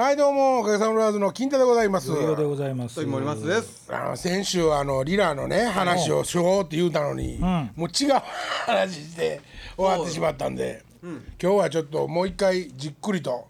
[0.00, 2.10] はいどうもおかげさまブラザーズの金太でございます。
[2.10, 3.04] 上でございます。
[3.04, 3.86] 森松です。
[3.92, 8.14] あの先週あのリラのね話をしようって言うたのに、もう違う
[8.64, 9.42] 話して
[9.76, 13.48] 終わってしまったんで、今日はちょっともう一回じっくりと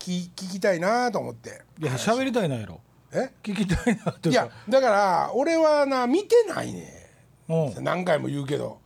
[0.00, 1.62] 聞聞きたいなと思って。
[1.80, 2.80] いや喋りたいなやろ。
[3.12, 3.30] え？
[3.44, 6.92] 聞きたいなといやだから俺はな見てないね
[7.48, 7.84] うん。
[7.84, 8.80] 何回も言うけど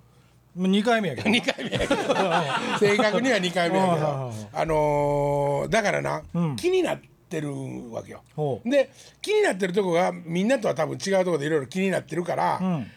[0.55, 1.31] もう二回目やけど。
[1.31, 1.97] 2回目やけど。
[2.79, 4.07] 正確には2回目やけど。
[4.07, 6.57] はいあのーだからな、うん。
[6.57, 7.51] 気になってる
[7.93, 8.23] わけよ。
[8.65, 12.91] で気になってるとこがみんなとは多分違うところでいろいろ気になってるから、うん。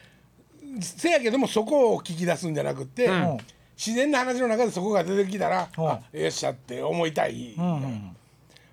[0.80, 3.38] せやけどもそこを聞き出すんじゃなくて、ん。
[3.76, 5.80] 自然な話の中でそこが出てきたら、う。
[5.82, 8.16] んあよっしゃって思いたい、うんうん。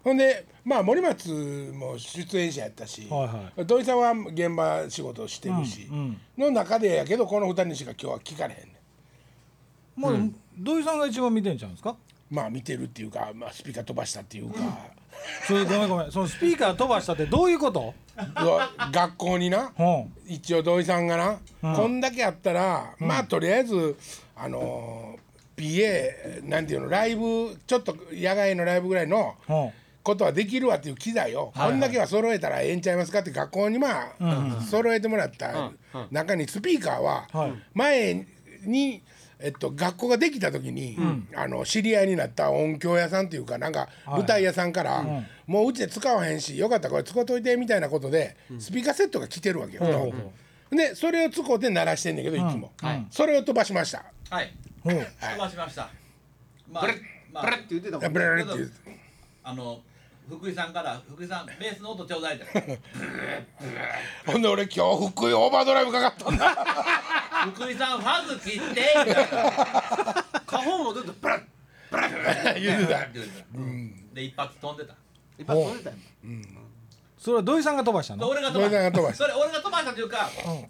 [0.04, 1.30] ほんでまあ森松
[1.74, 8.74] も出演者やったし、はいは土井さんは現場仕事をしてるし、うんうんの中でやけどこの二人にしか今日は聞かれへんね
[9.98, 11.96] んもう土井さんが一番見てんちゃうんですか？
[12.30, 14.60] まあ見てるっていうか、まあ、スピーカー飛ばしたっていうか、
[15.48, 16.12] それごめんごめん。
[16.12, 17.94] そのスピーカー飛ばしたってどういうこと？
[18.92, 20.14] 学校になうん。
[20.28, 21.18] 一応土井さんが
[21.62, 23.98] な、こんだけあったら、まあとりあえず
[24.36, 25.30] あのー
[25.60, 29.72] PA なんていうのライブちょっと野外のライブぐらいのうん。
[30.10, 35.72] ことはできるわっていう機材を、こんだけは揃えたらええんちゃいますかって学校にまあ、揃えてもらった
[36.12, 37.54] 中にスピーカーははい。
[37.74, 38.26] 前
[38.66, 39.04] に、
[39.40, 40.98] えっと、学校ができた時に、
[41.36, 45.06] あの知り合いになった音響屋さんっていうかなんか舞台屋さんから、
[45.46, 49.84] もううちで使わへんしよかったらこれ使うといてみたいなことで、スピーカーセットが来てるわけよ。
[49.84, 50.14] ほ
[50.72, 52.72] うでそれを使うて鳴らしてんねんけどいつも、
[53.10, 54.06] それを飛ばしました。
[54.30, 54.54] はい。
[54.84, 55.90] 飛ばしました。
[56.72, 57.02] まあブレッ、
[57.32, 58.14] まあブレッって言ってたもん。
[58.14, 58.26] ブね。
[58.26, 58.72] レブレって言う
[59.44, 59.80] あの
[60.30, 62.46] 福井さんから福井さんベースの音ちょうだいって。
[64.26, 66.56] ほんで俺今日福井オーバードライブかかったんだ
[67.54, 69.52] 福井さんファズ切ってみたいな。
[70.46, 71.44] 花本もずっとブラッ
[71.92, 73.46] ブラッ言うてたって言うてた
[74.14, 74.94] で一発飛んでた。
[75.40, 75.96] いっぱい飛んでたよ。
[77.18, 78.30] それは土井さんが飛ばしたでの？
[78.30, 80.30] 俺が飛ば飛ばしたそれ俺が飛ばしたというか、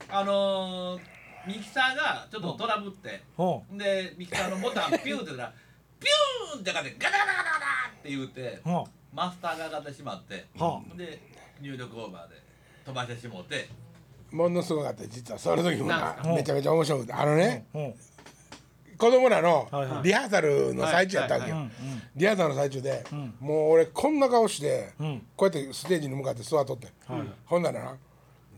[0.09, 1.01] あのー
[1.45, 5.53] ミキサーがちょっとトラブって、ほでミキサーのボタンピューって言ったら
[5.99, 7.65] ピューンってかってガタガタガタガタ
[7.97, 8.69] って言うてう。
[8.69, 11.19] ほマスターが上がってしまって、はで
[11.61, 12.35] 入力オーバーで
[12.85, 13.69] 飛ばしてしもうて。
[14.31, 16.15] ものすごかった実はその時もな。
[16.23, 16.35] うん。
[16.35, 17.13] めちゃめちゃ面白くて。
[17.13, 17.77] あのねう。
[17.77, 17.95] ほ
[18.99, 20.03] 子供らのはいはい。
[20.03, 21.55] リハーサルの最中やったわけよ。
[21.55, 21.71] はいはい
[22.15, 23.05] リハーサルの最中で
[23.39, 25.21] もう俺こんな顔してん。
[25.35, 26.87] こうやってステージに向かって座っとって。
[27.07, 27.95] はいほんならな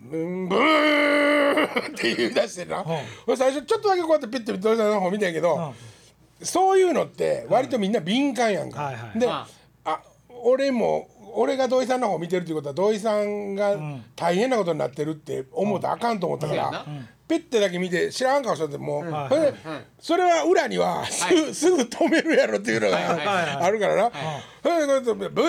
[0.02, 2.84] ブンブーンって言い出してな。
[3.28, 5.74] 俺最初ちょっとだけこうやってピッて土井さんの方見たんやけど
[6.42, 8.82] そういうのって割とみんな敏感やんか。
[8.82, 9.61] はいはいではあ
[10.44, 13.76] 俺も俺が土井さんの方見てるっていうことは土井さんが
[14.16, 19.58] 大変なことになってるって思うとあかんと思ったから、うんペッてだけ見て知らん顔しとってもう、はいそれで
[20.02, 23.28] それは裏にはすぐ,、すぐ止めるやろっていうのがはいはいはい。
[23.68, 24.12] あるからな。
[24.62, 25.46] それでこうやってブー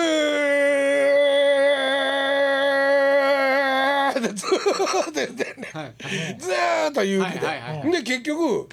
[4.11, 5.93] ってずーっと言ってんねはい。
[6.39, 8.69] ずーっと言うてて、はいはいはで結局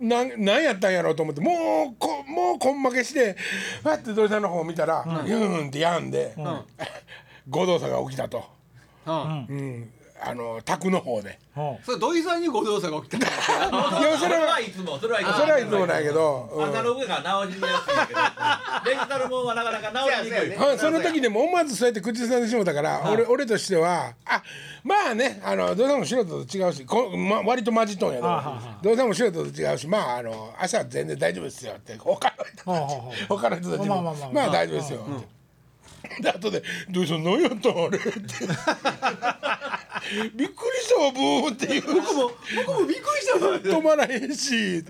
[0.00, 3.36] なんなんやったんやろうと思ってもうこもうこん負けして
[3.82, 6.34] パッて土井さんの方を見たら、ユーンってやんで、
[7.48, 8.44] 誤動作が起きたと、
[9.06, 9.90] うん。
[10.22, 11.38] うん、あの宅の方で。
[11.82, 13.26] それ土井さんにご動作が起きた。
[13.26, 13.36] いや
[13.98, 15.32] それはそれはいつもそれはいつも。
[15.34, 16.64] それはいつもないけど、うん。
[16.64, 18.20] アナログが直しにやすいけど。
[18.84, 20.78] デジタルもんはなかなか直しにくい。
[20.78, 24.42] その時でも思わずそうやって口ずさんでしもうたから、俺俺としてはあ
[24.84, 28.20] まあねあの土井さんも素人と違うしこ、ま、割とマジトンや
[28.82, 34.50] で土井さんも素人と違うしまああの明日は全然大丈夫ですよって他の人はあはあはあ他の人たちもまあまあまあまあ。
[34.50, 35.38] 大丈夫ですよって。
[36.22, 38.10] で後で「土井さん何やったんあれ」って
[40.34, 42.30] 「びっくりしたわブーン」っていう僕も
[42.66, 43.58] 僕もびっくりしたわ。
[43.58, 44.84] 止まらへんし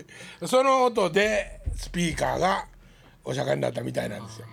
[0.47, 2.67] その音でスピーカーが
[3.25, 4.47] お釈迦になったみたいなんですよ。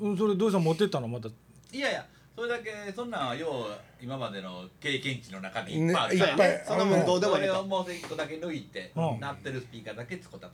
[0.00, 0.08] う。
[0.08, 1.08] うんそれ土井さん持ってったの？
[1.08, 1.28] また。
[1.72, 2.06] いやいや
[2.36, 6.64] それだけそんなんはよう今までの経験値の中にいねっぱいあるいっぱい。
[6.66, 7.60] そんなもんどうでもそれいいと。
[7.60, 9.20] をもう一個だけ抜いてうん。
[9.20, 10.52] 鳴ってるスピーカーだけ使ったと。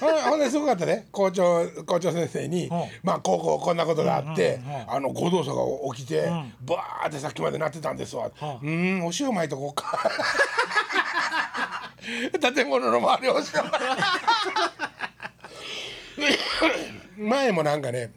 [0.00, 1.08] ほ んほんですごかったね。
[1.12, 2.84] 校長校長先生に、うん。
[3.02, 5.62] まあこうこうこんなことがあって、うんうんうんあの誤動作が
[5.94, 6.54] 起きて、ん。
[6.62, 10.10] バーってさっきまでなってたんですわ、うはあーんお塩巻いとこうか。
[12.54, 13.84] 建物の周りをお塩巻
[17.18, 18.12] い前もなんかね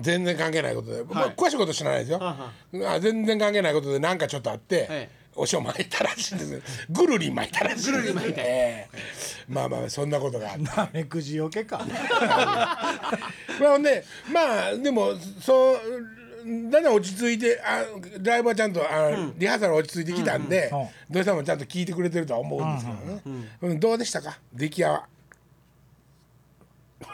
[0.00, 2.52] 全然関係ないことで、まあ、詳しいこと知らないですよ、は
[2.86, 8.98] あ全然関係ないことでなんかちょっとあって、えお塩巻いたらしいんです ぐるり巻いたらしいんですぐるり巻いたええ。
[9.48, 10.62] まあまあそんなことがあって。
[10.62, 11.78] なめくじよけか。
[11.88, 15.78] まあほんでまあでもそう
[16.44, 17.84] だんだん落ち着いてあ
[18.22, 23.22] ライブはちゃんとあ、リハーサル落ち着いてきたんで、うんうん土井さんもちゃんと聞いてくれてるとは思うんですけどね、
[23.62, 24.38] うんどうでしたか？
[24.52, 25.06] 出来は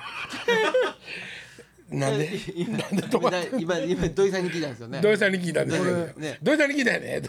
[1.90, 2.30] なんで？
[2.54, 3.58] 今なんで止まった？
[3.58, 5.00] 今今土井さんに聞いたんですよね。
[5.00, 6.06] 土井さんに聞いたんですよ。
[6.16, 6.38] ね。
[6.42, 7.20] 土井さんに聞いたよね。
[7.20, 7.28] ど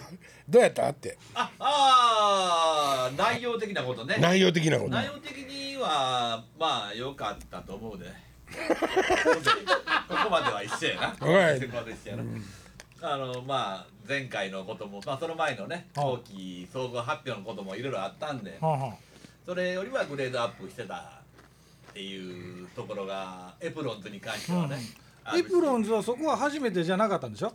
[0.50, 0.90] どうやった？
[0.90, 1.18] って。
[1.36, 4.18] ああー内容的なことね。
[4.20, 4.90] 内容的なこと。
[4.92, 8.06] 内容的にはまあ良かったと思うで。
[10.08, 11.60] ここまでは一緒やな、はい。
[11.62, 12.24] ここまで一緒やな、
[13.14, 18.94] あのまあ前回のことも、まあ、その前のねはあ後期総合発表のこともいろいろあったんではあは
[19.46, 21.17] それよりはグレードアップしてた
[21.98, 24.78] っていうところがエプロンズに関してはね、
[25.36, 27.52] エプロンズはそこは初めてじゃなかったんでしょ？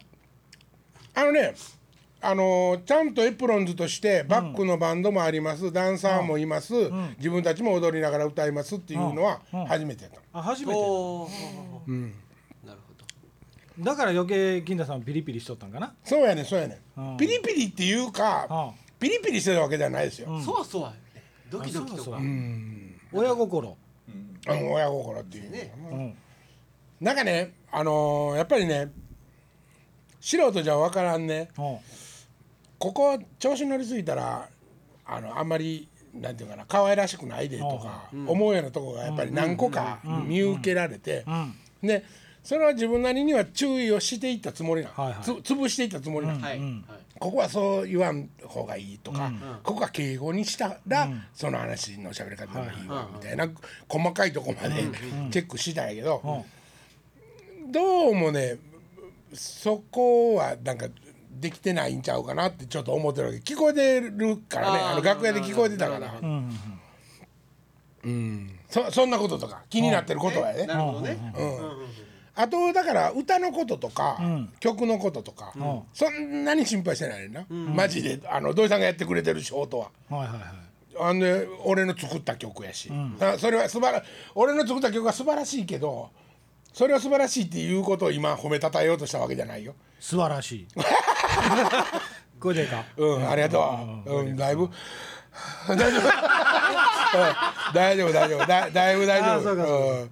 [1.15, 1.55] あのね
[2.21, 7.15] あのーちゃんとエプロンズとしてバックのバンドもあります、ダンサーもいます、ん。
[7.19, 9.65] 自分たちも踊りながら歌いますっていうのはうん。
[9.67, 11.31] 初めてやった、あ初めておー
[11.87, 12.13] うん、
[12.65, 12.95] なるほ
[13.79, 13.85] ど。
[13.85, 15.95] だから余計金田さんピリピリしとったんかな？
[16.03, 17.17] そうやねそうやね、うん。
[17.17, 20.43] ピリピリっていうか、あピリピリしてたわけじゃないですよ、うん。
[20.43, 20.95] そうそうや
[21.49, 21.95] ドキドキとか。
[21.95, 22.15] あそうそう。
[22.17, 22.89] うん。
[23.15, 23.77] 親心
[24.47, 25.73] あの親心っていう、ね。
[25.91, 26.17] うん。
[27.01, 28.91] なんかねあのーやっぱりね
[30.21, 31.51] 素人じゃ分からんね。
[31.59, 31.79] うん。
[32.79, 34.49] ここ調子乗りすぎたら
[35.05, 41.25] あのあんまりなんていうかな可愛らしくないでとか思うようなとこがやっぱり何個か見受けられて。
[41.27, 41.89] うん。
[41.89, 42.05] で
[42.43, 45.25] それは自分なりには注意をしていったつもりなの、はいはい。
[45.25, 46.85] つ潰していったつもりなの、はい、うん。
[46.89, 46.99] はい。
[47.19, 53.49] ここはそう言わん方がいいとか、ここは敬語にしたら、その話の喋り方がいいわみたいな
[53.89, 54.83] 細かいとこまで
[55.31, 56.45] チェックしたんやけど、
[57.71, 58.57] どうもね
[59.33, 60.89] そこはなんか
[61.31, 63.39] できてないんちゃうかなってちょっと思ってるわけ。
[63.39, 64.79] 聞こえてるからね。
[64.81, 66.15] あの楽屋で聞こえてたから。
[68.05, 68.59] うん。
[68.69, 70.67] そそんなこととか気になってることはね。
[70.67, 71.33] なるほどね、
[72.35, 74.53] あとだから歌のこととか、ん。
[74.59, 75.83] 曲のこととか、ん。
[75.93, 79.91] そんなに心配してないな、マジであの土井さんがやってくれてる仕事は。
[80.09, 80.41] はいはいはい。
[81.01, 82.91] あんで俺の作った曲やし、
[83.21, 84.03] あそれは素晴ら
[84.35, 86.11] 俺の作った曲は素晴らしいけど
[86.73, 89.75] それは素晴らしいっていうことを今褒めたたえようとしたわけじゃないよ。
[90.01, 90.67] 素晴らしい。
[92.41, 92.85] これでか。
[92.97, 94.21] うん、ありがとう。
[94.21, 94.69] うん、だいぶ。
[95.69, 95.89] 大丈夫。
[95.91, 97.75] うん。
[97.75, 100.09] 大丈夫、大丈夫、だ、だいぶ大丈夫。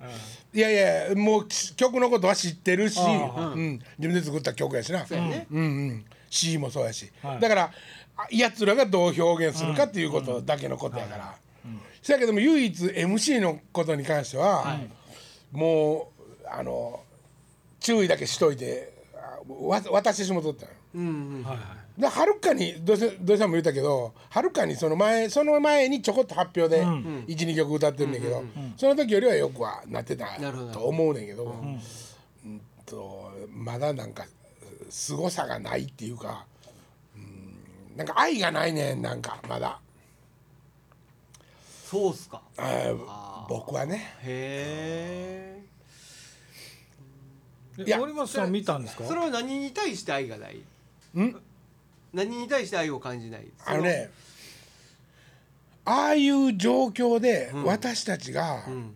[0.53, 5.05] いやいや、もう曲のことは知ってるし、あうん、自分で作った曲やしな。
[5.05, 5.47] ね。
[5.51, 5.63] うん。
[5.63, 7.41] うん、詩もそうやし、はい。
[7.41, 7.71] だから
[8.17, 11.35] あ奴らがどう表現するかっていうことだけのことやから、
[12.03, 14.81] そやけども唯一 MC のことに関しては、
[15.53, 17.01] もうあの
[17.79, 21.45] 注意だけしといてあわ渡してしもとったようんうん。
[21.45, 28.43] はいはいではるかに土井さん土井さんも言ったけどはるかにその前その前にちょこっと発表で12曲歌ってるんだけど、
[28.77, 30.27] その時よりはよくはなってた
[30.73, 32.61] と思うねんけど、うん。
[32.87, 34.25] とまだなんか
[34.89, 36.47] 凄さがないっていうか、
[37.15, 39.79] うん、なんか愛がないねんなんかまだ。
[41.85, 42.41] そうっすか。
[43.49, 44.15] 僕はね。
[44.23, 45.65] へえ
[47.79, 47.99] えいや。
[47.99, 49.05] 森本さん見たんですか？
[49.05, 50.57] それは何に対して愛がない？
[51.19, 51.37] ん？
[52.13, 53.47] 何に対して愛を感じない？
[53.67, 54.11] あのね
[55.85, 58.93] ああいう状況で私たちが、ん。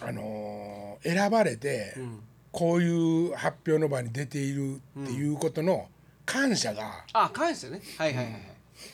[0.00, 2.20] あのー選ばれて、ん。
[2.50, 5.88] こういう発表の場に出ているっていうことの
[6.24, 7.80] 感謝が、あ感謝ね。
[7.98, 8.42] はいはいはいはい。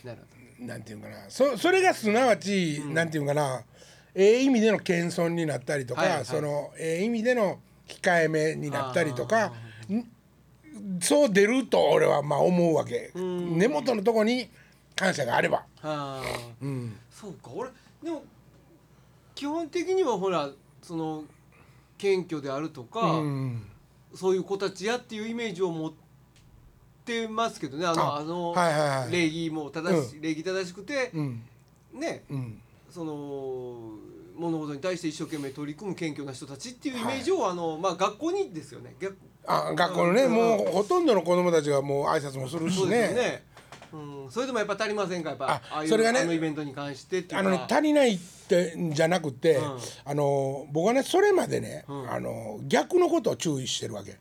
[0.05, 0.19] なる
[0.59, 1.17] ほなんていうかな。
[1.29, 3.63] そそれがすなわち、なんていうかな。
[4.15, 7.59] ええ意味での謙遜になったりとか、はいはいそのええ意味での
[7.89, 9.53] 控えめになったりとかん
[11.01, 13.11] そう出ると俺はまあ思うわけ。
[13.15, 14.49] 根元のとこに
[14.95, 15.65] 感謝があれば。
[15.83, 16.25] どああ
[16.61, 16.97] うん。
[17.11, 17.51] そうか。
[17.55, 17.71] 俺
[18.03, 18.25] でも
[19.35, 20.51] 基本的にはほら
[20.83, 21.25] その
[21.99, 23.63] 謙虚であるとか、うん。
[24.15, 25.93] そういう子たちやっていうイメージを持っ
[27.05, 27.87] てますけどね。
[27.87, 29.13] あのああの、はいはいはい。
[29.13, 31.43] 礼儀も正し、礼儀正しくて、うん。
[31.95, 32.25] ね。
[32.31, 32.61] うん。
[32.91, 33.93] その
[34.37, 38.95] 物事に対して一生懸命取り組む謙虚な人たちっていうイメージを、あのまあ学校にですよね。
[39.01, 40.33] 逆あ学校のね、うん。
[40.33, 43.23] もうほとんどの子供たちがもう挨拶もするしそうですよね。
[43.23, 43.43] ね。
[43.93, 45.31] うん、それでもやっぱ足りませんか？
[45.31, 48.19] やっぱあああいうそれがねあのイベントに関してっていうあかのね足りないっ
[48.49, 49.79] てんじゃなくて、うん。
[50.05, 52.11] あの僕はねそれまでね、ん。
[52.11, 54.17] あの逆のことを注意してるわけ。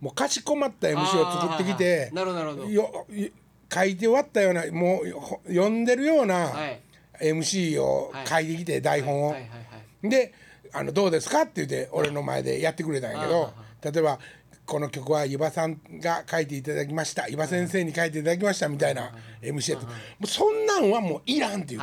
[0.00, 2.70] もうかしこまった MC を作ってきてあーなるほどなるほど。
[2.70, 3.32] よい
[3.72, 6.80] 書いて終わったようなもうほ読んでるようなはい。
[7.18, 9.30] MC を書いてきて、台本を。
[9.30, 9.56] はいはいは
[10.04, 10.34] いで
[10.72, 13.52] あの「どうですか?」って言って俺の前でやってくれたんやけど
[13.82, 14.18] 例えば
[14.66, 17.28] 「この曲は湯葉さんが書いていただきました。
[17.28, 19.92] 湯葉先生に書いていただきました」みたいな MC やっても
[20.22, 21.80] うそんなんはもういらんっていう。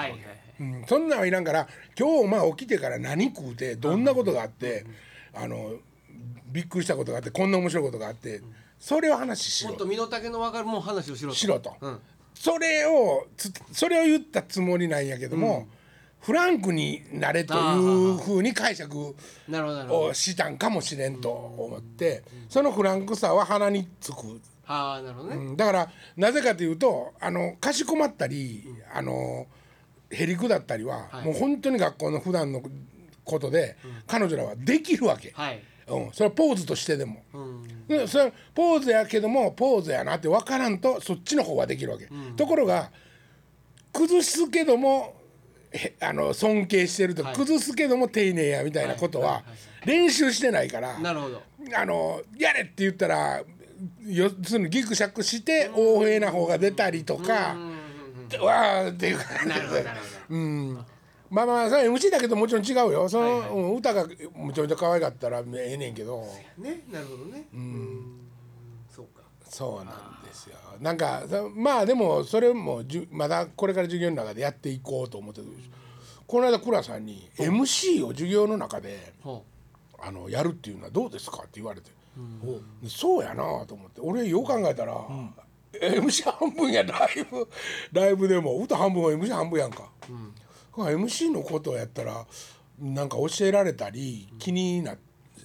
[0.60, 4.86] うん、そんなんはいらんから今日まあ起きてから何食うてどんなことがあって
[5.34, 5.78] あの
[6.52, 8.42] びっくりしたことがあってこんな面白いことがあって
[8.80, 11.36] それを話しろもっと身の丈の分かるもう話をしろと。
[11.36, 11.76] しろと。
[11.82, 12.00] うん。
[12.36, 15.68] それをつそれを言ったつもりなんやけども、
[16.24, 19.14] フランクになれというふうに解釈を
[20.14, 24.42] したんかもしれんと思ってそのフランクさは鼻につく。
[24.66, 28.64] ああなるほどね、うんだからなぜかというとあのかしこまったり、
[28.94, 29.48] あの
[30.10, 31.26] へりくだったりは、はい。
[31.26, 32.62] もう本当に学校の普段の
[33.26, 33.76] ことで、
[34.08, 35.62] 彼女らはできるわけ、はい。
[35.88, 37.24] うん、それはポーズとしてでも。
[37.34, 37.88] うん。
[37.88, 42.90] でそれポーズやけどもポーズやなって分からんとそっちの方はできるわけ、ところが
[43.92, 45.23] 崩すけどもへ
[46.00, 49.44] あの尊敬してると崩すけども丁寧やみたいなことは
[49.86, 51.42] 練習してないから、なるほど。
[51.76, 53.44] あのやれって言ったら
[54.06, 57.56] 要するにギクシャクして横柄な方が出たりとか、
[58.42, 59.86] わーっていう感じで。
[60.30, 60.86] うん。
[61.30, 63.10] まあまあそれ MC だけどもちろん違うよ。
[63.10, 66.28] その、うん歌がむちゃむちゃ可愛かったらええねんけど。
[66.58, 67.48] どねなるほどね。
[67.54, 68.20] うん。
[68.96, 69.24] そうか。
[69.50, 70.13] そうなんですよ。
[70.80, 75.48] なんかそまあでもそれもじゅまだこれから授業の中でやっていこうと思ってる
[76.26, 79.44] この間倉さんに MC を授業の中でほ
[80.00, 81.90] あのやるっていうのはどうですかって言われて、
[82.82, 84.02] でそうやなと思って。
[84.02, 84.98] 俺よう考えたら、
[85.72, 87.48] MC 半分やライブ。
[87.94, 89.90] ライブでも歌半分は MC 半分やんか、
[90.74, 92.26] これ MC のことをやったら
[92.80, 94.98] なんか教えられたり気にな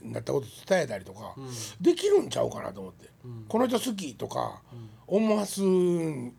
[0.03, 1.35] なったこと伝えたりとか、
[1.81, 3.11] できるんちゃうかなと思って、
[3.49, 4.61] この人好きとか
[5.09, 6.33] 思わす MC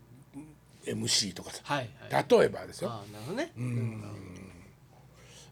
[1.34, 1.62] とかさ。
[1.68, 2.26] うはいはい。
[2.28, 2.90] 例えばですよ。
[2.90, 3.52] ああなるほどね。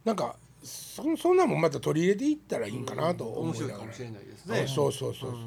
[0.04, 3.74] なんかそそんなもんまた取り入れていったらいいんかなと思面いながら。
[3.74, 4.66] 白いかもしれないですあね。
[4.66, 5.40] そうそうそうそう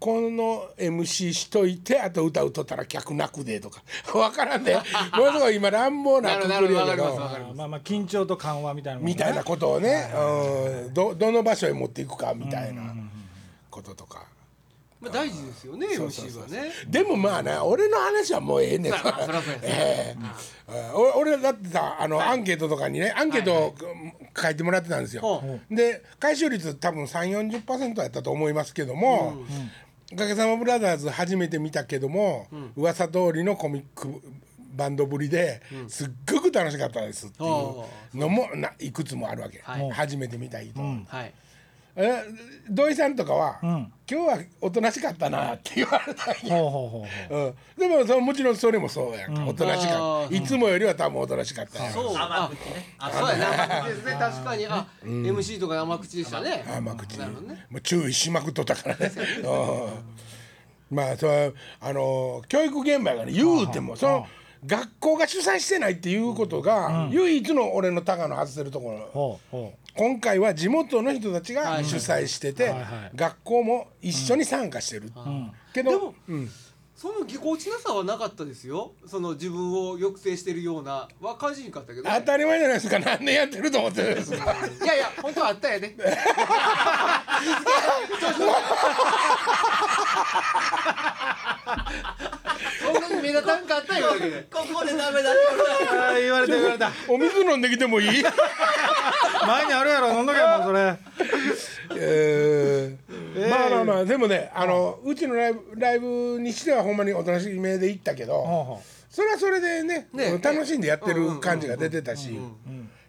[0.00, 3.82] この MC しといてあと歌うとったら客泣くでとか。
[4.12, 4.76] 分からんで。
[4.76, 4.80] も
[5.26, 10.94] のすごい今乱暴なくくりやけなるほどまあまあ緊張と緩和みたいなねみたいなことをねうん。
[10.94, 12.94] どどの場所へ持っていくかみたいな
[13.70, 14.26] こととか。
[15.00, 16.72] まあ大事ですよね MC はね。
[16.88, 18.92] でもまあね俺の話はもうええねん。
[19.62, 20.90] ええ。
[20.94, 23.74] 俺俺だってさあの、アンケートとかにねアンケートを
[24.36, 25.22] 書いてもらってたんですよ。
[25.22, 29.38] ほで回収率多分3 4 0やったと思いますけども
[30.12, 34.20] 「おかげさまブラザーズ」初めて見たけども、噂通りのコミック
[34.74, 38.18] バンドぶりですっごく楽しかったですっていう。
[38.18, 39.90] のもないくつもあるわけ、はい。
[39.90, 40.80] 初めて見た人。
[40.80, 41.32] はい
[42.00, 42.22] え
[42.70, 43.92] 土井さんとかは、ん。
[44.10, 46.56] 今日はおとなしかったな」って言われたんや。
[46.56, 47.38] ほうほうほうほう。
[47.38, 50.34] うん、でもそのもちろんそれもそうやんか、おとなしかった。
[50.34, 51.92] いつもよりは多分おとなしかったやん。
[51.92, 52.16] そう。
[52.16, 52.86] 甘あ口ね。
[53.12, 53.64] そうやな。
[53.64, 54.16] 甘口ですね。
[54.18, 54.66] 確かに。
[54.66, 56.64] あ MC とか甘口でしたね。
[56.68, 57.66] 甘口なるほどね。
[57.68, 59.12] もう注意しまくっとったからね。
[60.90, 60.96] うん。
[60.96, 64.26] まあそれはあの教育現場がね言うてもその
[64.66, 68.98] 学校が主催してないっていうことが、唯一の俺の高野外せるところ。
[69.12, 71.82] ほうほ今回は地元の人たちはい。
[71.82, 72.78] が主催してて、はいは
[73.12, 73.16] い。
[73.16, 75.10] 学校も一緒に参加してる、
[75.74, 76.48] けどでもうん、
[76.94, 78.92] そのぎこちなさはなかったですよ。
[79.08, 82.08] その自分を抑制してるようなは感じにかったけど。
[82.08, 83.00] ね当たり前じゃないですか。
[83.00, 84.36] 何年やってると思ってるんですか。
[84.84, 85.92] いやいや本当はあったやで
[92.80, 94.06] そんなに目立たんかったよ。
[94.50, 95.30] ここでダメだ。
[96.20, 96.54] 言われた。
[96.54, 96.90] 言われた。
[97.08, 98.24] お水飲んできてもいい？
[99.46, 100.96] 前にあるやろ飲んどけよもうそれ。
[101.96, 103.50] えー。
[103.50, 108.80] まあまあまあでもねあのうちのライブライブにしてはほんまにおとなしい目で行ったけど
[109.10, 110.38] それはそれでねね。
[110.42, 112.38] 楽しんでやってる感じが出てたし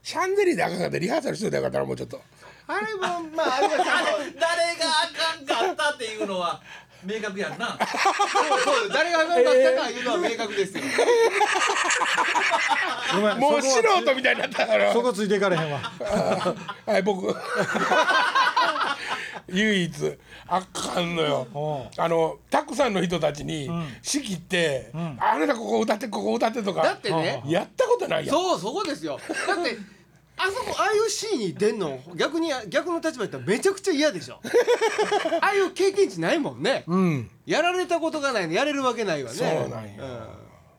[0.03, 2.21] シャンデリーで赤かってリハーサルしてたらよかったらもうちょっと。
[2.67, 3.01] あれも
[3.35, 6.61] まああれはあれ誰があかんかったっていうのは
[7.03, 7.77] 明確やんな。
[7.79, 10.83] そうそう誰が何だったかいうのは明確ですよ。
[10.83, 10.87] う
[13.21, 15.79] ごめんもう素人みたいになったから そこついていかれへんわ。
[16.85, 17.35] はい僕。
[19.47, 20.17] 唯一。
[20.47, 21.47] あかんのよ。
[21.53, 23.69] ほあのたくさんの人たちに
[24.01, 26.83] 仕切ってあなたここ歌ってここ歌ってとか。
[26.83, 27.41] だってね。
[27.45, 28.35] やったことないやん。
[28.35, 29.19] そうそこですよ。
[29.47, 29.77] だって
[30.41, 34.39] あそこああいうシーンに出んの逆に逆の立場やったらめちゃくちゃ嫌でしょ。
[35.41, 37.29] ああいう経験値ないもんね、うん。
[37.45, 39.37] やられたことがないのやれるわけないわね。
[39.37, 40.03] そうなんよ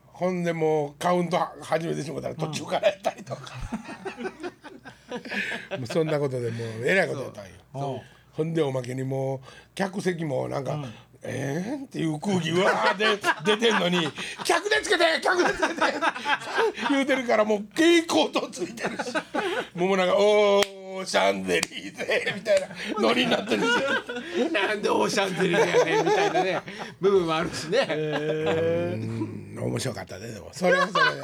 [0.07, 3.53] ほんでもうカウント始めてしまったら途中からやったりとか、
[5.79, 7.51] もうそんなことでもうえらいことやったんよ。
[7.73, 8.01] ほ
[8.33, 9.41] ほんでおまけにもう
[9.75, 10.85] 客席もなんか、
[11.23, 14.09] えーんっていう空気うわーで出てんのに
[14.45, 15.75] 「客でつけて客でつけて」
[16.89, 19.13] 言うてるからもう蛍光灯ついてるし。
[19.75, 23.69] もうなんか「おーシャンデリーで」みたいなノリになってるし。
[24.53, 26.63] なんでオーシャンデリーやねんみたいなね。
[27.01, 27.93] 部分もあるしね、う
[28.97, 29.59] ん。
[29.61, 30.49] 面白かったねでも。
[30.53, 31.21] それはそれで。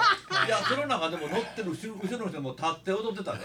[0.47, 3.39] いやその中でも乗ってる後ろ後ろの人も立って踊ってたね。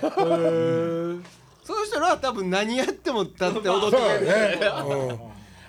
[1.64, 4.66] その人らは多分何やっても立って踊ってそうくれる。
[4.66, 5.20] やね、うん、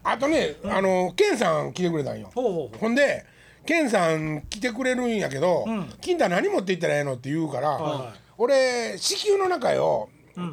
[0.04, 2.30] あとね、あのケンさん来てくれたんよ。
[2.74, 3.24] うほんで
[3.64, 5.64] ケンさん来てくれるんやけど
[6.00, 10.08] 「金太何持って行ったらええの?」って言うから、はい俺子宮の中を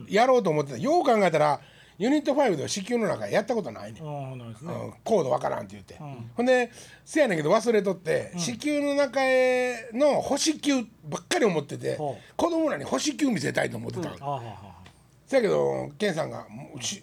[0.07, 1.59] やろうと思ってた、よう考えたら
[1.97, 3.99] ユニット5では子宮の中やったことないね
[4.87, 5.95] ん、コードわからんって言って、
[6.35, 6.71] ほんで
[7.03, 14.09] せやねんけど忘れとって、子宮の中への星球ばっかり思ってて、ほ子供らに星球見せたいと思ってた
[15.29, 16.47] せやけどケンさんが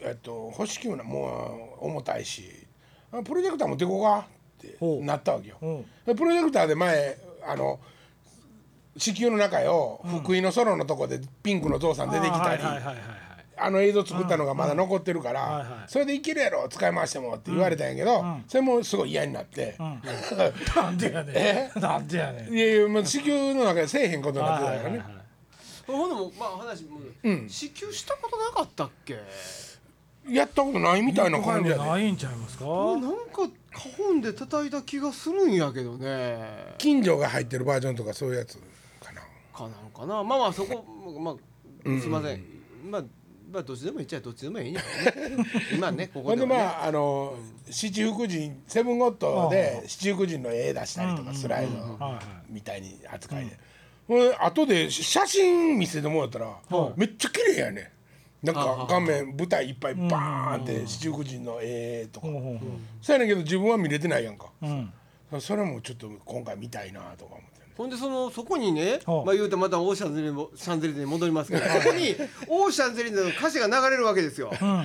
[0.03, 2.67] えっと「星球なもう重たいし
[3.13, 4.27] あプロジェクター持ってこうか」
[4.59, 5.57] ってなったわけよ。
[5.63, 5.87] うん。
[6.05, 7.17] でプロジェクターで前
[7.47, 7.79] あの
[8.97, 12.63] 子宮の中よ福井のソロのとこでピンクのゾウさん出てきたり
[13.59, 15.65] あの映像作ったのがまだ残ってるかはいらはい。
[15.87, 19.77] それでいけるやろ使い回してもって言われたんやけどそれもすごい嫌になって。
[20.75, 21.33] なんでやね
[21.77, 21.79] え？
[21.79, 22.53] んなんでやねん。
[22.53, 25.16] いやいやもう子宮の中でせえへんことになってたからね。
[25.87, 26.99] ほんでもまあ話も
[27.49, 29.19] 支給したことなかったっけ？
[30.29, 31.85] やったことないみたいな感じやで。
[31.85, 32.65] ないんちゃいますか？
[32.65, 36.75] なんか花本で叩いた気がするんやけどね。
[36.79, 38.57] 近所が入ってるバージョンとかそういうやつ
[39.01, 39.21] かな。
[39.55, 40.25] かなんかな。
[40.25, 40.85] まあまあそこ
[41.21, 41.35] まあ
[42.01, 42.45] すいません。
[42.91, 43.05] まあ
[43.53, 45.47] まあどっちでもいいっちゃどっちでもいいんやけどね。
[45.73, 46.55] 今ねここではね。
[46.57, 47.37] まああの
[47.71, 52.01] 七福神セブンゴッドで七福神の絵出したりとかスライド
[52.49, 53.57] みたいに扱いで、
[54.07, 56.57] ほんで後で写真見せてもらったら、
[56.97, 57.93] めっちゃ綺麗やね。
[58.43, 62.27] なんか画面舞台いっぱいバーンって七福神の絵とか、
[63.01, 64.67] そうやねんけど自分は見れてないやんか、う
[65.33, 65.41] うん。
[65.41, 67.61] それもちょっと今回見たいなとか思って。
[67.61, 72.15] ねほんでそのそこにね、はあまあ言うてまたオーシャンゼリゼもシャンゼリゼに戻りますけどそこに
[72.49, 74.51] オーシャンゼリゼの歌詞が流れるわけですよ。
[74.61, 74.85] まあ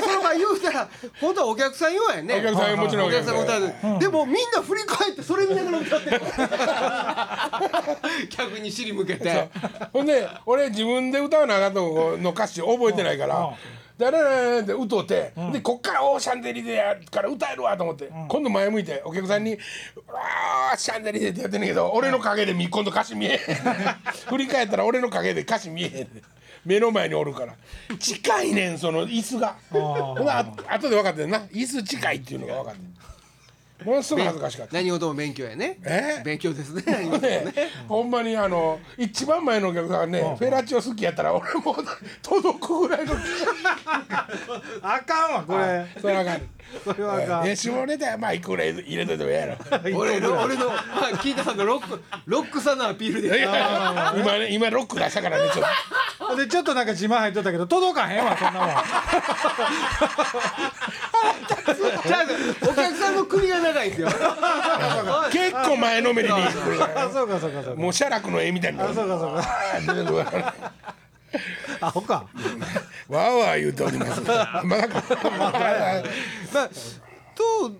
[0.00, 0.88] それまあ言うたら
[1.20, 2.38] 本当はお客さん用やね。
[2.38, 3.36] お客さんもちろんお客さん。
[3.36, 3.72] が歌う。
[3.96, 6.20] うでもみんな振り返ってそれ見ながら歌ってる。
[8.28, 9.48] 客に尻向けて。
[9.92, 13.56] ほんで俺自分で歌わなあかんとこの歌詞覚えてないから
[13.98, 19.58] うん「誰々って歌うて、でこっから「オーシャンデリゼやから歌えるわ」と思って、今度前向いてお客さんに
[20.08, 23.38] 「あーシャンデリゼ」ってやってんねんけど俺の陰で今度歌詞見えへん
[24.28, 26.08] 振り返ったら俺の陰で歌詞見えへん
[26.64, 27.54] 目の前におるから
[27.98, 33.11] 近いねんその椅子があ後で分かってんな椅子近いっていうのが分かってん
[33.84, 34.74] ものすごい恥ずかしかった。
[34.74, 35.78] 何事も勉強やね。
[35.84, 36.22] え？
[36.24, 36.82] 勉強ですね。
[36.90, 37.44] 何事もね。
[37.44, 37.52] ね、
[37.88, 41.76] ほんまにあの一番前のお客さんがね、フェラチオ好きやったら俺も
[42.22, 43.14] 届くぐらいの
[44.82, 45.86] あかんわこれ。
[46.00, 46.42] それあかん。
[46.84, 47.48] それはあかん。
[47.48, 49.56] え下ネタやまあいくら入れといてもええやろ。
[49.98, 50.70] 俺の俺の
[51.44, 53.46] さんのロックロックさのアピールで。
[54.16, 58.68] 今ね今ロック出したからねちょっでちょっとなんか自慢入っとったけど届かへんわそんなもん。
[62.06, 62.24] じゃあ
[62.62, 64.08] お客さんの首が長いですよ。
[64.10, 64.16] と
[65.32, 66.34] 結構前のめりに。
[66.52, 67.74] そうかそうかそうか。
[67.74, 68.94] もう写楽の絵みたいになる。
[68.94, 70.54] そうかそうか。
[71.80, 72.26] アホか。
[73.08, 74.20] わーわー言うております。
[74.20, 74.26] ま
[74.76, 75.02] だか
[75.38, 76.02] まあ
[77.34, 77.72] と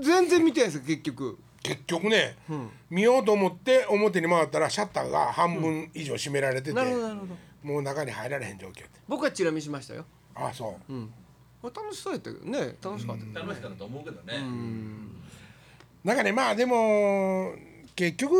[0.00, 1.38] 全然見てないですよ結局。
[1.62, 2.36] 結局ね、
[2.90, 7.34] 見ようと思って表に回ったらシャッターが半分以上閉められてて、なるほどなるほど。
[7.62, 8.90] もう中に入られへん状況って。
[9.08, 10.04] 僕はチラ見しましたよ。
[10.34, 10.92] ああそう、
[11.62, 12.76] これ楽しそうやったけどね。
[12.82, 14.34] 楽しかった、楽しかったと思うけどね、
[16.04, 17.54] なんかねまあでも
[17.96, 18.34] 結局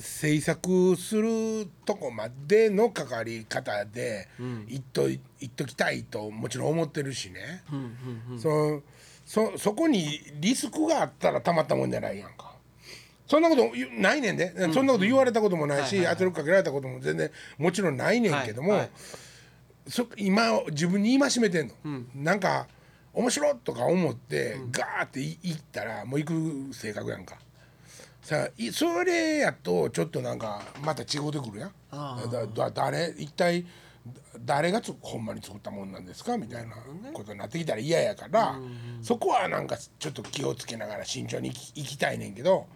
[0.00, 4.28] 制作するとこまでの関わり方で
[4.66, 7.62] 言っとい言っときたいともちろん思ってるしね、
[8.38, 8.82] そ
[9.24, 12.52] そそこにリスクがあったらたまったもんじゃないやんか。
[13.28, 18.88] そんなことないねんで、そんなこと言われたこともないし、圧力かけられたことも全然もちろんないねんけども、
[20.16, 21.74] 今自分に戒めてんの、
[22.14, 22.66] なんか
[23.14, 27.36] 面白いとか思って、ガーっていいったらもう行く性格やんか。
[28.22, 31.72] さあいそれやとちょっとなんかまた違うてくるやん。
[31.90, 33.66] だだ誰一体
[34.44, 36.38] 誰がつほんまに作ったもんなんですか？
[36.38, 36.76] みたいな
[37.12, 38.58] ことになってきたら嫌やから、
[39.02, 42.66] そこはなんかちょっと気をつけながら慎重にいきたいねんけど、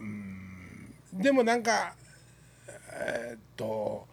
[0.00, 1.22] うん。
[1.22, 1.94] でもなんか
[2.68, 4.06] えーっと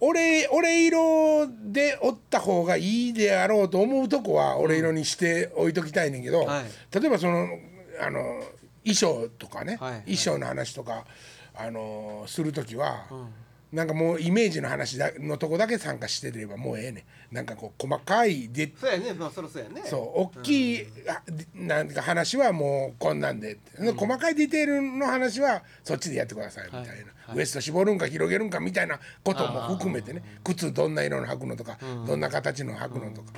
[0.00, 6.64] 俺俺色でおった方がいいであろうと思うとこは俺色にして置いときたいねんけど、はい。
[6.94, 7.48] 例えばその
[8.00, 8.20] あの
[8.84, 9.92] 衣装とかね、はい。
[9.92, 11.04] はい衣装の話とか
[11.54, 13.06] あのする時は、
[13.72, 17.34] なんかもうイメージの話だのとこだけ参加してればもうええねん。
[17.34, 19.12] なんかこう細かいでそうやね。
[19.12, 19.82] まあそろそろやね。
[19.84, 21.22] そう大きい、あ
[21.54, 30.22] なんか話はもうこんなんでって、細かいディテールの話はそっちでやってくださいみたいな、ウエスト絞るんか広げるんかみたいなことも含めてね。
[30.44, 33.32] 靴どんな色の履くのとか、どんな形の履くのとか、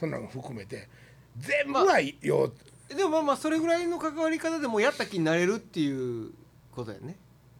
[0.00, 0.88] そんなの含めて。
[1.36, 6.30] 全部はよう、でもまあまあそれぐらいの関わり方でもうやった気になれるっていう
[6.72, 7.16] ことやね。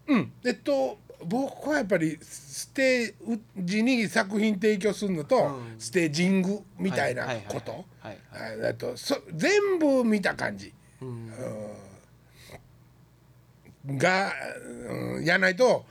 [0.07, 0.33] うん。
[0.45, 5.75] えっと僕はやっぱりステージに作品提供するのと、うん。
[5.79, 7.85] ステージングみたいなこと。
[8.01, 10.73] はいああとそ全部見た感じ。
[11.01, 11.31] うん。
[13.97, 14.33] が、
[14.89, 15.85] うん、やないと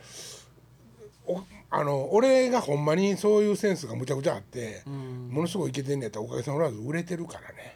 [1.26, 7.74] おあの俺がほんまにそういうセンスがむちゃくちゃあって、ものすごいイケてんねやったらおかげさまで売れてるからね。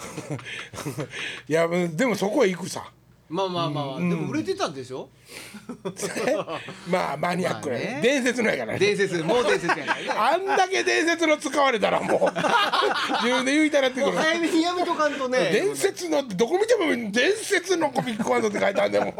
[1.48, 2.92] いやでもそこへ行くさ
[3.30, 5.08] まあまあまあ、でも売れてたんでしょ？
[6.90, 8.00] まあマニアックやね,、まあね。
[8.02, 8.78] 伝説のやからね。
[8.80, 10.10] 伝説もう伝説やからね。
[10.10, 12.20] あんだけ伝説の使われたらもう
[13.22, 15.50] 自分で言いたらってくる早めにやめとかんとね。
[15.52, 19.14] 伝説のってどこ見ても伝説のコミックバンドって書いてあるんでも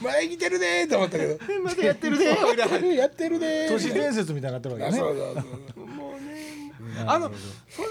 [0.00, 0.04] う。
[0.04, 1.38] 前来てるねーと思ったけど。
[1.62, 2.26] まだやってるね
[2.96, 3.68] やってるねー。
[3.68, 4.98] 都市伝説みたいになってるわけね。
[4.98, 5.34] そうそう
[5.74, 6.70] そうもうね
[7.06, 7.30] あの
[7.70, 7.90] そういう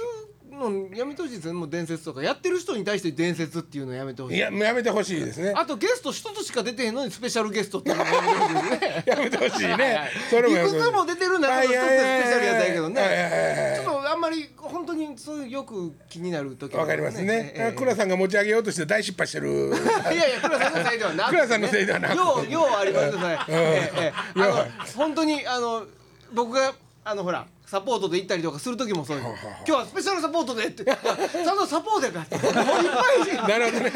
[0.59, 4.37] のやめてほしいですよねもう伝説とかやってる人に対して伝説っていうのやめてほしい。
[4.37, 5.53] いやもうやめてほしいですね。
[5.55, 9.03] あとゲスト一つしか出てへんのにスペシャルゲストっていうのも やめてほしいですね。
[9.05, 10.63] やめてほしいはいはねいそれもいい。
[10.63, 13.73] くつも出てる中の一つでスペシャルやったけどね。
[13.83, 17.53] ちょっとあんまり本当にそういうよく気になる時わかりますね。
[17.55, 19.49] ええ倉さんが持ち上げようとして大失敗してる。
[20.13, 24.41] いやいや倉さんのせいではなくて、ね、倉さんのせいではなくてようようありますね、ええええ。
[24.41, 24.55] あよう。
[24.55, 25.85] の本当にあの
[26.33, 26.73] 僕が
[27.05, 30.83] あのほらサポートで行ったりとかする時もそうですははは今日はスペシャルサポートでって。
[30.89, 32.63] ちゃんとサポートやから。
[32.65, 33.93] もういっぱいなるほどね。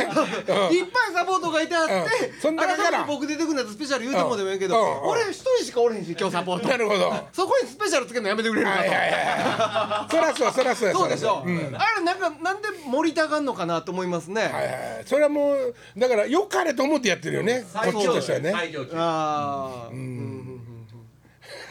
[0.70, 2.40] うんいっぱいサポートがいてあって、うん。
[2.40, 6.68] そん中から改めて僕出てくるんだとスペシャル言うてもでもいいけど、俺一人しかおれへんし今日サポート。
[6.68, 7.10] なるほど。
[7.10, 10.12] はいそこにスペシャルつけるのやめてくれるかと、はいはいはい。
[10.12, 10.94] そらそうそらそうや。
[10.96, 11.76] そうでしょ、うん。
[11.76, 17.66] あれなんかなんで盛りたがんのかなと思いますね、はいはいそれはもうだからよかれと思ってやってるよね。
[17.74, 18.52] こっちとしてはね。
[18.52, 18.92] 最上級。
[18.96, 20.43] ああ、うん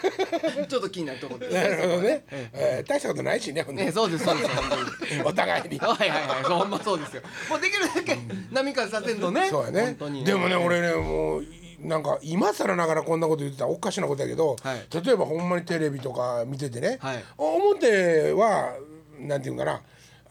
[0.68, 1.50] ちょっと気になるところで。
[1.50, 1.54] す。
[1.54, 4.48] なるほどね、えー大したことないしねほんでね、そうですそうです。
[4.50, 5.22] 本当に。
[5.22, 5.78] お互いに。
[5.78, 7.22] はいはいはい、そうほんまそうですよ。
[7.48, 8.18] もうできるだけ
[8.50, 9.48] 波風させんとね。
[9.48, 9.82] そうやね。
[9.82, 10.24] 本当に。
[10.24, 11.44] でもね俺ねもう
[11.80, 15.04] なんか今更ながらこんなこと言ってたらおかしなことやけど、はい。
[15.04, 17.24] 例えばほんまにテレビとか見ててね、はい。
[17.38, 18.74] 表は
[19.18, 19.82] なんていうんかな。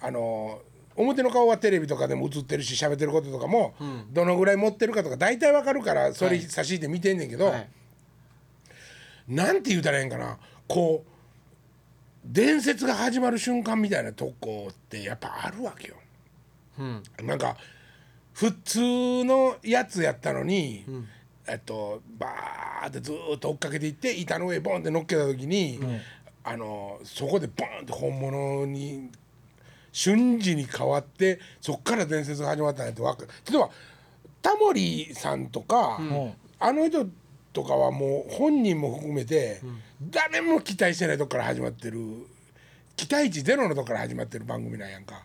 [0.01, 0.59] あの
[0.95, 3.73] 表の顔はテレビとかでも映ってるし喋ってることとかも、
[4.11, 6.41] どのぐらい持ってるかとか大体わかるからそれはい。
[6.41, 7.69] 差し引いて見てんねんけど、はい。
[9.31, 10.37] なんて言うたらええんかな。
[10.67, 11.11] こう
[12.25, 15.95] 伝説が始まる瞬間みたいなとこってやっぱあるわけよ。
[16.77, 17.03] うん。
[17.23, 17.57] なんか
[18.33, 20.85] 普通のやつやったのに、
[21.47, 25.79] えっとバーってずーっと追っかけていって板の上ボンって乗っけた時に、
[26.43, 29.09] あのそこでボンって本物に
[29.93, 33.69] 瞬時に変わってそっから伝説が始まったんやってわかる例えば
[34.41, 36.33] タモリさんとか、ん。
[36.59, 37.07] あの人
[37.53, 39.61] とかはもう本人も含めて、
[40.01, 41.99] 誰も期待してないとこから始まってる。
[42.95, 45.23] 期待値ゼロのとこから始まってる番組なんやんか。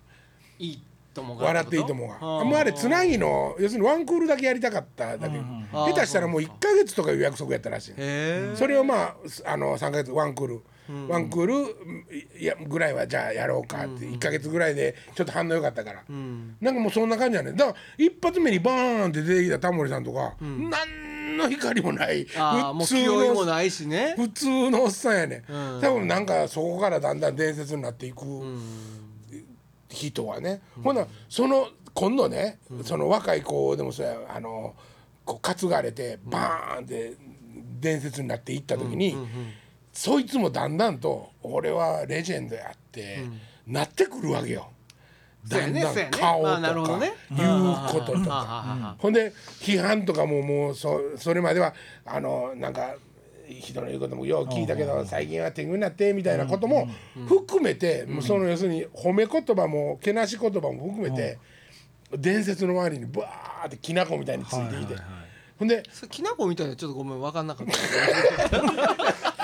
[0.58, 1.46] いいともが。
[1.46, 2.14] 笑っていいともが。
[2.14, 2.44] あー。
[2.44, 5.38] もうあれつなぎの要するにワンクールだけやりたかっただけ、
[5.72, 7.94] 下手したらもう1か月とかいう約束やったらしい。
[8.54, 10.62] それをまああの3か月ワンクール、
[11.08, 11.54] ワンクール
[12.40, 20.70] いやぐらいはじゃあやろうかって、1か月ぐらいでちょっと反応良かったから、なんかもうそんな感じやねだから一発目にバーンって出てきたタモリさんとか、何
[21.36, 22.26] の光もない。
[22.36, 24.14] ああ、もう気負いもないしね。
[24.16, 25.80] 普通のおっさんやね、うん。
[25.80, 28.24] 多分なんかそこからだんだん伝説になっていく
[29.88, 34.74] 人はね、ほなその今度ね、その若い子でもそうやあの
[35.24, 37.14] こう担がれてバーンって
[37.80, 39.16] 伝説になっていった時に、
[39.92, 43.24] そいつもだんだんと俺はレジェンドやって、
[43.66, 44.70] なってくるわけよ。
[45.48, 47.12] だんだん顔とかどね。
[47.36, 48.96] 言うこととか。
[48.98, 52.96] ほんで批判とかももうそそれまではあのなんか
[53.48, 56.88] 人の言うこともよう聞いたけど最近は天狗になってみたいなことも
[57.28, 61.38] 含めてもうその要するに褒め言葉もけなし言葉も含めて
[62.16, 64.96] 伝説の周りにバーってきな粉みたいについていて。
[65.58, 69.32] ほんできなこみたいなちょっとごめん分かんなかった。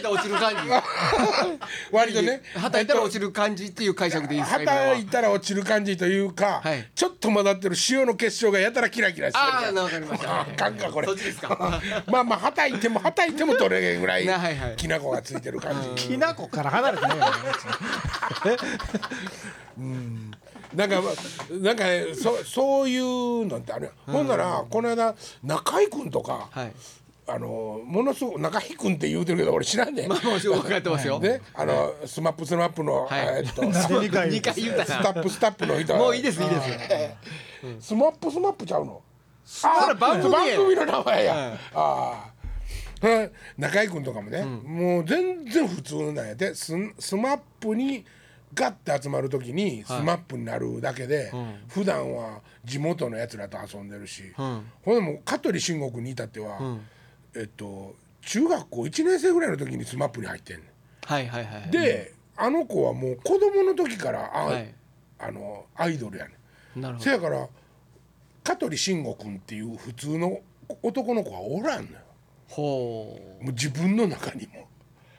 [0.00, 0.56] いたら落ちる感じ。
[1.92, 4.58] 割とねはたいたら落ちる感じっていう解釈でいいですか。
[4.58, 10.40] はたいたら落ちる感じというか、はいちょっと混ざってる塩の結晶がやたらキラキラしてるああ、わかりました。
[10.40, 11.80] あかんかこれそっちですか。
[12.08, 15.88] まあまあはたいてもはたいてもどれぐらいねはいはいきな粉がついてる感じ。
[16.08, 17.14] きな粉から離れてね
[20.74, 21.02] なんか
[21.50, 26.72] なんかねそそういうのってあるやんほんならこの間中居君とか、はい。
[27.30, 30.08] あのものすごく中居君って言うてるけど俺知らんねん。
[30.08, 31.18] まあも分かってますよ。
[31.20, 33.38] ね、あのスマップスマップの、はい。
[33.38, 33.62] えっと
[34.10, 35.20] 回 二回言うたスタな。
[35.20, 35.96] ップスタップの人。
[35.96, 36.56] もういいですいいで
[37.80, 37.88] す。
[37.88, 39.02] スマップスマップちゃうの？
[39.44, 40.38] それ番組や。
[40.38, 42.30] 番組の名前や、はいああ
[43.02, 48.04] うん中居君とかもね、もう全然普通なんやでススマップに
[48.52, 51.32] ガッて集まる時にスマップになるだけで、
[51.68, 54.34] 普段は地元のやつらと遊んでるし、ん。
[54.84, 56.58] ほんでもう香取慎吾君に至っては、
[57.34, 60.66] えっと中学校1年生ぐらいの時にスマップに入ってんねん。
[61.04, 61.70] はいはいはい。
[61.70, 64.74] で、あの子はもう子供の時からあ、はい。
[65.18, 66.32] あのアイドルやね
[66.76, 66.80] ん。
[66.80, 67.48] なるほせやから
[68.44, 70.40] 香取慎吾君っていう普通の
[70.82, 71.98] 男の子はおらんのよ。
[72.48, 74.68] ほもう自分の中にも。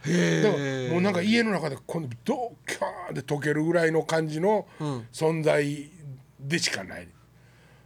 [0.05, 4.65] へだからもうなんか家の中でこのドキャーで溶けるぐらいの感じの
[5.13, 5.91] 存在
[6.39, 7.07] でしかない、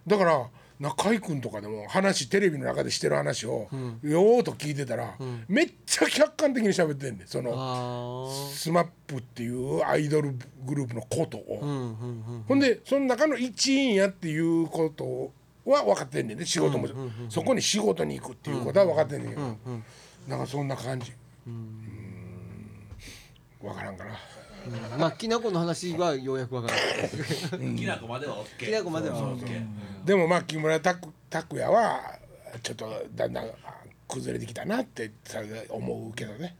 [0.07, 0.47] だから
[0.79, 3.69] 中居君とかでも話テレビの中でしてる話を
[4.03, 5.15] よーっと聞いてたら、
[5.47, 11.59] めっちゃ客観的に喋ってんねんそのあスマップっていうアイドルグループのことを、
[12.47, 15.31] ほんでその中の一員やっていうこと
[15.69, 16.87] は分かってんねんね仕事も、
[17.29, 19.41] そこに仕事に行くっていうことは分かってんねんけど、
[20.27, 21.11] なんかそんな感じ。
[21.47, 21.95] うん。
[23.61, 24.11] 分からんかな
[24.97, 26.75] まあきなこの話はようやくわかる。
[27.75, 29.35] きなこまでは OK きなこまでは
[30.05, 32.19] でもまあ木村拓拓哉は
[32.63, 33.51] ちょっとだんだんあ
[34.07, 36.55] 崩れてきたなってさ思うけどね。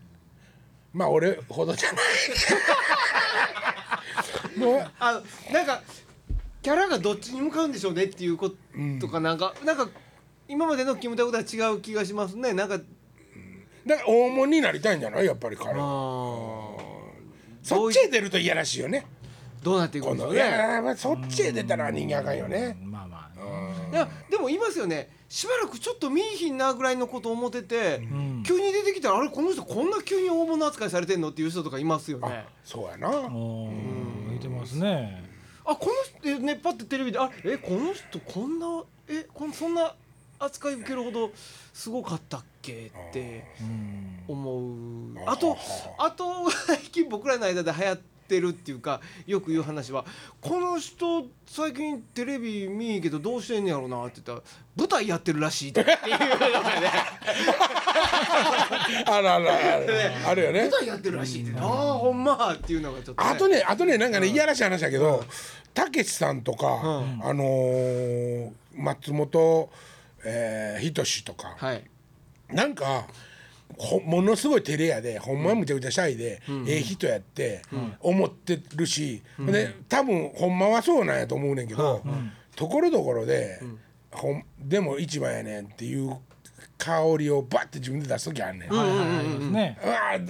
[0.94, 2.04] まあ俺ほどじゃない。
[4.60, 5.82] もうあなんか
[6.62, 8.52] キャラがどっちに向かうんでしょうねっていうこ
[9.00, 9.88] とかなんか、なんか
[10.48, 12.54] 今までのキムタクとは違う気がしますね。
[12.54, 12.80] なんか
[13.86, 15.26] だから大物になりたいんじゃない？
[15.26, 16.25] やっぱり彼あはー
[17.66, 19.06] そっちへ出るといやらしいよね。
[19.64, 20.40] どうなっていくんでしょうね。
[20.40, 22.78] やまあそっちへ出たら人間あかんよね。
[22.84, 25.10] まあまあいやでも言いますよね。
[25.28, 28.44] しばらくちょっと見えひんなぐらいのこと思ってて、ん。
[28.44, 32.46] 急に出てきたらあれこの人こんな急に大物扱いされてんのっていう人とかいますよね。
[32.64, 33.10] そうやな。
[33.10, 35.24] おー見てますね。
[35.66, 35.88] あこ
[36.24, 39.96] の人ねパッてテレビであえこの人こんなえこんそんな
[40.40, 41.32] 扱い受けるほど
[41.74, 44.20] すごかったっけってうん。
[44.28, 44.64] 思う。
[45.30, 45.58] あと
[45.98, 50.04] あと最近僕らの間で流行ってるっていうかよく言う話は
[50.42, 56.92] この人最近テレビ見んけどどうしてんねやろなって言ったら舞台やってるらしいっていうのがね。
[59.06, 60.62] あるあるあるあるよね。
[60.62, 61.60] 舞台やってるらしいって。
[61.60, 65.24] ああほんまっていうのがちょっと、ね、あとねあとねなんかねいやらしい話だけど
[65.74, 67.22] たけしさんとかん。
[67.24, 69.70] あのー松本
[70.26, 71.56] えーひとしとか。
[71.58, 71.84] はい。
[72.50, 73.08] なんか
[73.78, 75.20] ほものすごい照れ屋で。
[75.20, 77.62] ほんまはむちゃくちゃシャイで、ええ人やって
[78.00, 82.02] 思ってるし、で多分ほんまはそうなんやと思うねんけど、
[82.56, 83.60] ところどころで、
[84.12, 86.18] ほんでも一番やねんっていう
[86.78, 88.70] 香りをバッて自分で出す時あんねん。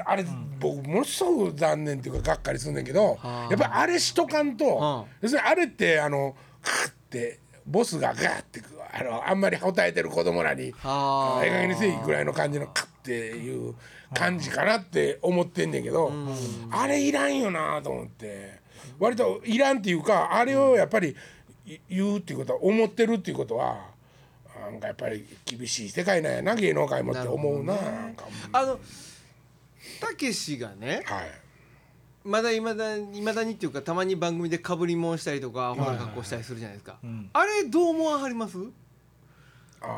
[0.05, 0.25] あれ、
[0.59, 8.61] 僕ものすごく残念っていうかがっかりするんだけどやっぱりあれしとかんと、要するにあれってあのカッてボスがガーって
[8.93, 11.39] あのあんまり答えてる子供らにあ。
[11.41, 13.75] ーええ加減にせいぐらいの感じのカッっていう
[14.13, 16.11] 感じかなって思ってんねんけど、
[16.71, 18.59] あれいらんよなと思って
[18.99, 21.15] 割といらんっていうかあれをやっぱり
[21.65, 23.89] い言うっていうことは思ってるっていうことは
[24.59, 28.79] なんかやっぱり厳しい世界なんやな芸能界もって思うななんかあの
[29.99, 31.44] たけしがねはい。
[32.25, 37.29] まだいまだいまだにっていうかたまに番組でかぶりもんしたりとかアホな格好したりするじゃないですか、ん。
[37.33, 38.57] あれどう思わはります？
[39.81, 39.89] あー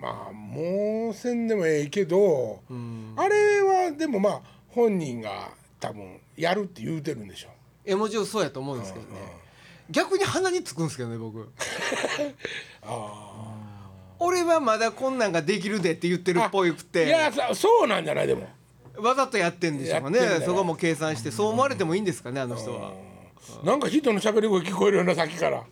[0.00, 3.14] まあもうせんでもええけど、ん。
[3.16, 7.48] あれはでもまあ本人が多分やるって言うてるんでしょ
[7.84, 9.10] 絵文字をそうやと思うんですけどね、
[9.90, 11.48] 逆に鼻につくんですけどね僕。
[14.18, 18.48] 俺はまだこんなんができるでって言ってるっぽいくいてやそそうなんじゃないでも
[19.00, 22.92] わざとやってんでしょうかねそこも計算してそう思われてもいいんですかねあの人は。
[23.62, 25.62] なんか人の喋り声聞こえるよなさっきから。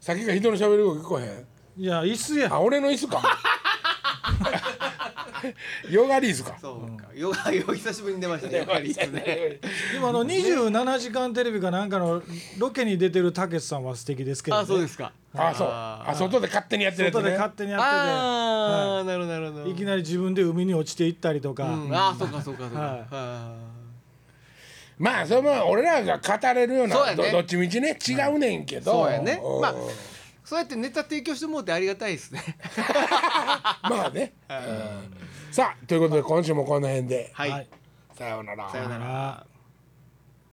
[0.00, 1.82] さっきから人の喋り声聞こえへん。
[1.82, 2.48] いや椅子や。
[2.52, 3.22] あ俺の椅子か
[5.90, 6.56] ヨガリーズか。
[6.60, 7.06] そうか。
[7.14, 9.60] よがよ久しぶりに出ましたねやっぱりですね。
[9.92, 12.22] でもあの27時間テレビかなんかの
[12.58, 15.12] ロケに出てるたけしさんは素敵ですけど、ね、あそうですか。
[15.34, 15.68] あそう。
[15.68, 19.64] あ外で勝手にやってるやつ外でね勝手にやってああなるほどなるほど。
[19.64, 19.74] てい。
[19.74, 21.94] きなり自分で海に落ちていったりとか、うん。
[21.94, 22.80] ああそうかそうかそうか。
[22.80, 22.98] はい。
[23.10, 23.54] は
[24.98, 27.96] まあそれも俺らが語れるようなどどっちみちね。
[28.06, 28.92] 違うねんけど。
[28.92, 29.40] そうやね。
[29.42, 29.74] うんまあい
[30.48, 32.42] そうやってネタ提供してもらってありがたいですね。
[33.84, 37.68] まあね、 うんさあということで今週もこの辺で、はい、はい
[38.18, 38.68] さようなら。
[38.68, 39.04] さようなら。
[39.30, 39.46] あ